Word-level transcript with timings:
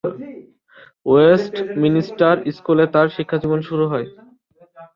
Westminster 1.05 2.35
স্কুলে 2.55 2.85
তাঁর 2.93 3.07
শিক্ষাজীবন 3.15 3.59
শুরু 3.69 3.85
হয়। 3.91 4.07